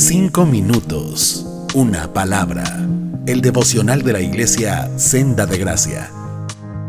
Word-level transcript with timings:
Cinco 0.00 0.46
minutos, 0.46 1.44
una 1.74 2.12
palabra. 2.12 2.62
El 3.26 3.40
devocional 3.40 4.02
de 4.02 4.12
la 4.12 4.20
iglesia 4.20 4.88
Senda 4.96 5.44
de 5.44 5.58
Gracia. 5.58 6.08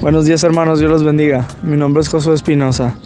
Buenos 0.00 0.24
días 0.24 0.42
hermanos, 0.42 0.80
Dios 0.80 0.90
los 0.90 1.04
bendiga. 1.04 1.46
Mi 1.62 1.76
nombre 1.76 2.02
es 2.02 2.08
Josué 2.08 2.34
Espinosa. 2.34 2.98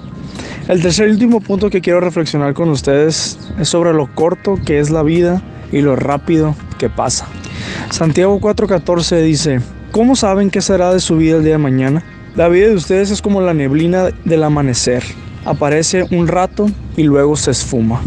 El 0.68 0.80
tercer 0.80 1.08
y 1.08 1.10
último 1.10 1.42
punto 1.42 1.68
que 1.68 1.82
quiero 1.82 2.00
reflexionar 2.00 2.54
con 2.54 2.70
ustedes 2.70 3.38
es 3.58 3.68
sobre 3.68 3.92
lo 3.92 4.06
corto 4.14 4.58
que 4.64 4.78
es 4.78 4.88
la 4.88 5.02
vida 5.02 5.42
y 5.70 5.82
lo 5.82 5.96
rápido 5.96 6.54
que 6.78 6.88
pasa. 6.88 7.26
Santiago 7.90 8.40
4:14 8.40 9.20
dice, 9.20 9.60
¿cómo 9.90 10.16
saben 10.16 10.48
qué 10.48 10.62
será 10.62 10.94
de 10.94 11.00
su 11.00 11.18
vida 11.18 11.36
el 11.36 11.44
día 11.44 11.52
de 11.52 11.58
mañana? 11.58 12.02
La 12.36 12.48
vida 12.48 12.68
de 12.68 12.74
ustedes 12.74 13.10
es 13.10 13.20
como 13.20 13.42
la 13.42 13.52
neblina 13.52 14.08
del 14.24 14.44
amanecer. 14.44 15.04
Aparece 15.44 16.06
un 16.10 16.26
rato 16.26 16.70
y 16.96 17.02
luego 17.02 17.36
se 17.36 17.50
esfuma. 17.50 18.00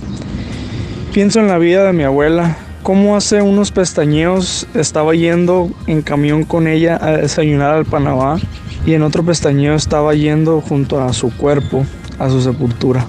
Pienso 1.13 1.39
en 1.39 1.47
la 1.47 1.59
vida 1.59 1.85
de 1.85 1.93
mi 1.93 2.01
abuela, 2.01 2.57
cómo 2.81 3.15
hace 3.15 3.43
unos 3.43 3.71
pestañeos 3.71 4.65
estaba 4.73 5.13
yendo 5.13 5.69
en 5.85 6.01
camión 6.01 6.43
con 6.43 6.67
ella 6.67 6.97
a 6.99 7.11
desayunar 7.11 7.71
al 7.71 7.85
Panamá 7.85 8.39
y 8.83 8.95
en 8.95 9.03
otro 9.03 9.23
pestañeo 9.23 9.75
estaba 9.75 10.15
yendo 10.15 10.59
junto 10.59 10.99
a 10.99 11.13
su 11.13 11.29
cuerpo 11.37 11.85
a 12.17 12.31
su 12.31 12.41
sepultura. 12.41 13.05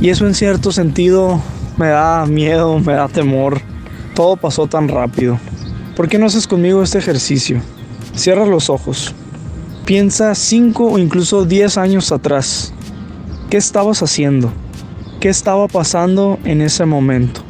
Y 0.00 0.10
eso 0.10 0.28
en 0.28 0.34
cierto 0.34 0.70
sentido 0.70 1.42
me 1.76 1.88
da 1.88 2.24
miedo, 2.24 2.78
me 2.78 2.92
da 2.92 3.08
temor. 3.08 3.60
Todo 4.14 4.36
pasó 4.36 4.68
tan 4.68 4.86
rápido. 4.86 5.36
¿Por 5.96 6.08
qué 6.08 6.18
no 6.18 6.26
haces 6.26 6.46
conmigo 6.46 6.84
este 6.84 6.98
ejercicio? 6.98 7.60
Cierra 8.14 8.46
los 8.46 8.70
ojos. 8.70 9.12
Piensa 9.84 10.36
5 10.36 10.84
o 10.84 10.98
incluso 10.98 11.44
10 11.46 11.78
años 11.78 12.12
atrás. 12.12 12.72
¿Qué 13.50 13.56
estabas 13.56 14.04
haciendo? 14.04 14.52
¿Qué 15.20 15.28
estaba 15.28 15.68
pasando 15.68 16.38
en 16.44 16.62
ese 16.62 16.86
momento? 16.86 17.42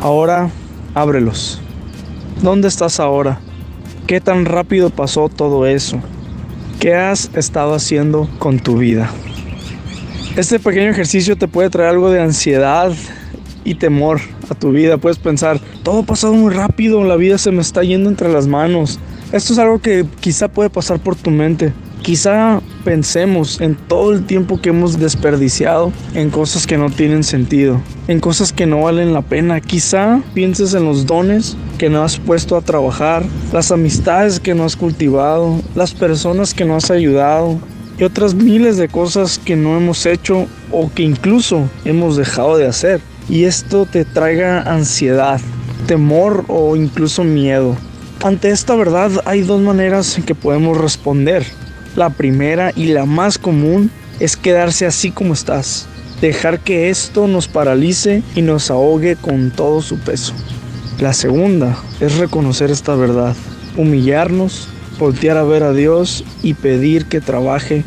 Ahora 0.00 0.50
ábrelos. 0.94 1.60
¿Dónde 2.40 2.68
estás 2.68 3.00
ahora? 3.00 3.38
¿Qué 4.06 4.18
tan 4.18 4.46
rápido 4.46 4.88
pasó 4.88 5.28
todo 5.28 5.66
eso? 5.66 6.00
¿Qué 6.80 6.94
has 6.94 7.30
estado 7.34 7.74
haciendo 7.74 8.30
con 8.38 8.60
tu 8.60 8.78
vida? 8.78 9.10
Este 10.38 10.58
pequeño 10.58 10.88
ejercicio 10.88 11.36
te 11.36 11.48
puede 11.48 11.68
traer 11.68 11.90
algo 11.90 12.10
de 12.10 12.22
ansiedad 12.22 12.94
y 13.62 13.74
temor 13.74 14.22
a 14.48 14.54
tu 14.54 14.72
vida. 14.72 14.96
Puedes 14.96 15.18
pensar, 15.18 15.60
todo 15.82 16.00
ha 16.00 16.06
pasado 16.06 16.32
muy 16.32 16.54
rápido, 16.54 17.04
la 17.04 17.16
vida 17.16 17.36
se 17.36 17.50
me 17.50 17.60
está 17.60 17.82
yendo 17.82 18.08
entre 18.08 18.32
las 18.32 18.46
manos. 18.46 18.98
Esto 19.32 19.52
es 19.52 19.58
algo 19.58 19.80
que 19.80 20.06
quizá 20.20 20.48
puede 20.48 20.70
pasar 20.70 20.98
por 20.98 21.14
tu 21.14 21.30
mente. 21.30 21.74
Quizá 22.04 22.60
pensemos 22.84 23.62
en 23.62 23.76
todo 23.76 24.12
el 24.12 24.26
tiempo 24.26 24.60
que 24.60 24.68
hemos 24.68 24.98
desperdiciado 24.98 25.90
en 26.12 26.28
cosas 26.28 26.66
que 26.66 26.76
no 26.76 26.90
tienen 26.90 27.24
sentido, 27.24 27.80
en 28.08 28.20
cosas 28.20 28.52
que 28.52 28.66
no 28.66 28.82
valen 28.82 29.14
la 29.14 29.22
pena. 29.22 29.58
Quizá 29.62 30.20
pienses 30.34 30.74
en 30.74 30.84
los 30.84 31.06
dones 31.06 31.56
que 31.78 31.88
no 31.88 32.02
has 32.02 32.18
puesto 32.18 32.58
a 32.58 32.60
trabajar, 32.60 33.24
las 33.54 33.72
amistades 33.72 34.38
que 34.38 34.54
no 34.54 34.64
has 34.64 34.76
cultivado, 34.76 35.62
las 35.74 35.94
personas 35.94 36.52
que 36.52 36.66
no 36.66 36.76
has 36.76 36.90
ayudado 36.90 37.58
y 37.98 38.04
otras 38.04 38.34
miles 38.34 38.76
de 38.76 38.88
cosas 38.88 39.38
que 39.38 39.56
no 39.56 39.74
hemos 39.74 40.04
hecho 40.04 40.46
o 40.70 40.92
que 40.92 41.04
incluso 41.04 41.70
hemos 41.86 42.18
dejado 42.18 42.58
de 42.58 42.66
hacer. 42.66 43.00
Y 43.30 43.44
esto 43.44 43.86
te 43.86 44.04
traiga 44.04 44.60
ansiedad, 44.60 45.40
temor 45.86 46.44
o 46.48 46.76
incluso 46.76 47.24
miedo. 47.24 47.74
Ante 48.22 48.50
esta 48.50 48.76
verdad 48.76 49.10
hay 49.24 49.40
dos 49.40 49.62
maneras 49.62 50.18
en 50.18 50.24
que 50.24 50.34
podemos 50.34 50.76
responder. 50.76 51.46
La 51.96 52.10
primera 52.10 52.72
y 52.74 52.86
la 52.86 53.04
más 53.04 53.38
común 53.38 53.90
es 54.18 54.36
quedarse 54.36 54.86
así 54.86 55.10
como 55.10 55.32
estás, 55.32 55.86
dejar 56.20 56.60
que 56.60 56.90
esto 56.90 57.28
nos 57.28 57.48
paralice 57.48 58.22
y 58.34 58.42
nos 58.42 58.70
ahogue 58.70 59.16
con 59.16 59.50
todo 59.50 59.80
su 59.80 59.98
peso. 59.98 60.34
La 61.00 61.12
segunda 61.12 61.76
es 62.00 62.18
reconocer 62.18 62.70
esta 62.70 62.94
verdad, 62.94 63.34
humillarnos, 63.76 64.68
voltear 64.98 65.36
a 65.36 65.44
ver 65.44 65.62
a 65.62 65.72
Dios 65.72 66.24
y 66.42 66.54
pedir 66.54 67.06
que 67.06 67.20
trabaje 67.20 67.84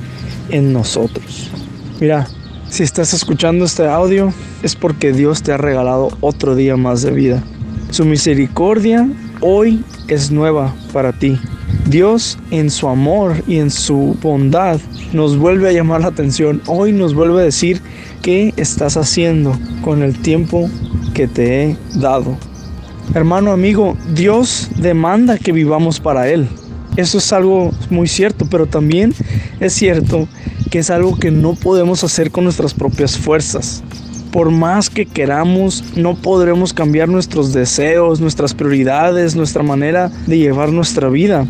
en 0.49 0.73
nosotros. 0.73 1.49
Mira, 1.99 2.27
si 2.69 2.83
estás 2.83 3.13
escuchando 3.13 3.65
este 3.65 3.87
audio 3.87 4.33
es 4.63 4.75
porque 4.75 5.13
Dios 5.13 5.41
te 5.41 5.51
ha 5.51 5.57
regalado 5.57 6.09
otro 6.21 6.55
día 6.55 6.75
más 6.77 7.01
de 7.01 7.11
vida. 7.11 7.43
Su 7.91 8.05
misericordia 8.05 9.09
hoy 9.41 9.83
es 10.07 10.31
nueva 10.31 10.75
para 10.91 11.13
ti. 11.13 11.39
Dios 11.89 12.37
en 12.51 12.69
su 12.69 12.89
amor 12.89 13.43
y 13.47 13.57
en 13.57 13.71
su 13.71 14.17
bondad 14.21 14.79
nos 15.13 15.37
vuelve 15.37 15.69
a 15.69 15.71
llamar 15.71 16.01
la 16.01 16.07
atención. 16.07 16.61
Hoy 16.67 16.91
nos 16.91 17.13
vuelve 17.13 17.39
a 17.39 17.45
decir 17.45 17.81
qué 18.21 18.53
estás 18.57 18.97
haciendo 18.97 19.57
con 19.83 20.03
el 20.03 20.17
tiempo 20.17 20.69
que 21.13 21.27
te 21.27 21.63
he 21.63 21.77
dado. 21.95 22.37
Hermano, 23.13 23.51
amigo, 23.51 23.95
Dios 24.13 24.69
demanda 24.77 25.37
que 25.37 25.53
vivamos 25.53 26.01
para 26.01 26.27
Él. 26.27 26.49
Eso 26.97 27.19
es 27.19 27.31
algo 27.31 27.71
muy 27.89 28.07
cierto, 28.07 28.45
pero 28.49 28.65
también 28.65 29.13
es 29.61 29.71
cierto 29.73 30.27
que 30.69 30.79
es 30.79 30.89
algo 30.89 31.17
que 31.17 31.31
no 31.31 31.53
podemos 31.53 32.03
hacer 32.03 32.31
con 32.31 32.43
nuestras 32.43 32.73
propias 32.73 33.17
fuerzas 33.17 33.81
por 34.31 34.51
más 34.51 34.89
que 34.89 35.05
queramos, 35.05 35.83
no 35.95 36.15
podremos 36.15 36.73
cambiar 36.73 37.09
nuestros 37.09 37.53
deseos, 37.53 38.19
nuestras 38.19 38.53
prioridades, 38.53 39.35
nuestra 39.35 39.63
manera 39.63 40.11
de 40.27 40.37
llevar 40.37 40.71
nuestra 40.71 41.09
vida. 41.09 41.45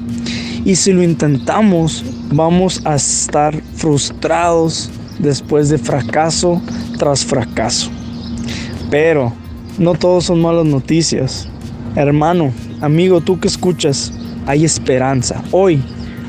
Y 0.66 0.76
si 0.76 0.94
lo 0.94 1.04
intentamos, 1.04 2.04
vamos 2.32 2.82
a 2.86 2.96
estar 2.96 3.56
frustrados 3.76 4.90
después 5.20 5.70
de 5.70 5.78
fracaso 5.78 6.62
tras 6.98 7.26
fracaso. 7.26 7.90
Pero 8.90 9.34
no 9.78 9.94
todos 9.94 10.26
son 10.26 10.42
malas 10.42 10.66
noticias. 10.66 11.48
Hermano, 11.96 12.52
amigo, 12.82 13.22
tú 13.22 13.40
que 13.40 13.48
escuchas, 13.48 14.12
hay 14.46 14.66
esperanza. 14.66 15.44
Hoy 15.52 15.82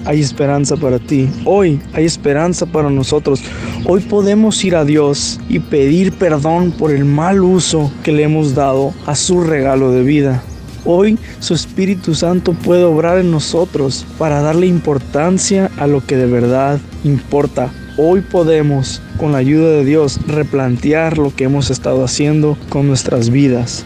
hay 0.08 0.22
esperanza 0.22 0.74
para 0.74 0.98
ti. 0.98 1.28
Hoy 1.44 1.78
hay 1.92 2.06
esperanza 2.06 2.64
para 2.64 2.88
nosotros. 2.88 3.42
Hoy 3.84 4.00
podemos 4.00 4.64
ir 4.64 4.74
a 4.74 4.86
Dios 4.86 5.38
y 5.50 5.58
pedir 5.58 6.12
perdón 6.12 6.72
por 6.72 6.92
el 6.92 7.04
mal 7.04 7.42
uso 7.42 7.92
que 8.02 8.12
le 8.12 8.22
hemos 8.22 8.54
dado 8.54 8.94
a 9.04 9.14
su 9.14 9.42
regalo 9.44 9.92
de 9.92 10.02
vida. 10.02 10.42
Hoy 10.86 11.18
su 11.40 11.52
Espíritu 11.52 12.14
Santo 12.14 12.54
puede 12.54 12.84
obrar 12.84 13.18
en 13.18 13.30
nosotros 13.30 14.06
para 14.16 14.40
darle 14.40 14.66
importancia 14.66 15.70
a 15.76 15.86
lo 15.86 16.02
que 16.02 16.16
de 16.16 16.24
verdad 16.24 16.80
importa. 17.04 17.70
Hoy 17.98 18.22
podemos, 18.22 19.02
con 19.18 19.32
la 19.32 19.38
ayuda 19.38 19.68
de 19.72 19.84
Dios, 19.84 20.20
replantear 20.26 21.18
lo 21.18 21.36
que 21.36 21.44
hemos 21.44 21.68
estado 21.68 22.02
haciendo 22.02 22.56
con 22.70 22.86
nuestras 22.86 23.28
vidas. 23.28 23.84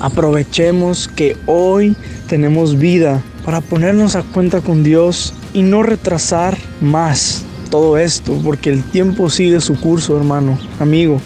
Aprovechemos 0.00 1.06
que 1.06 1.36
hoy 1.46 1.94
tenemos 2.26 2.78
vida 2.78 3.22
para 3.44 3.60
ponernos 3.60 4.16
a 4.16 4.24
cuenta 4.24 4.60
con 4.60 4.82
Dios 4.82 5.34
y 5.52 5.62
no 5.62 5.82
retrasar 5.82 6.56
más 6.80 7.44
todo 7.70 7.96
esto, 7.96 8.38
porque 8.44 8.70
el 8.70 8.84
tiempo 8.84 9.30
sigue 9.30 9.60
su 9.60 9.80
curso, 9.80 10.16
hermano, 10.16 10.58
amigo. 10.78 11.20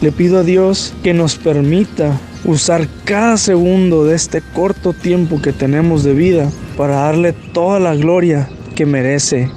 Le 0.00 0.12
pido 0.12 0.38
a 0.38 0.42
Dios 0.42 0.92
que 1.02 1.14
nos 1.14 1.36
permita 1.36 2.18
usar 2.44 2.88
cada 3.04 3.36
segundo 3.36 4.04
de 4.04 4.14
este 4.14 4.40
corto 4.40 4.92
tiempo 4.92 5.40
que 5.40 5.52
tenemos 5.52 6.02
de 6.02 6.14
vida 6.14 6.50
para 6.76 6.96
darle 6.96 7.32
toda 7.32 7.80
la 7.80 7.94
gloria 7.94 8.48
que 8.74 8.86
merece. 8.86 9.50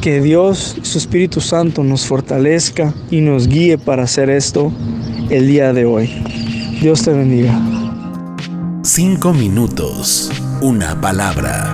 Que 0.00 0.20
Dios 0.20 0.76
su 0.82 0.98
Espíritu 0.98 1.40
Santo 1.40 1.84
nos 1.84 2.06
fortalezca 2.06 2.92
y 3.10 3.20
nos 3.20 3.46
guíe 3.46 3.78
para 3.78 4.02
hacer 4.02 4.30
esto 4.30 4.72
el 5.30 5.46
día 5.46 5.72
de 5.72 5.84
hoy. 5.84 6.10
Dios 6.80 7.02
te 7.02 7.12
bendiga. 7.12 7.58
Cinco 8.82 9.32
minutos, 9.32 10.32
una 10.60 11.00
palabra. 11.00 11.72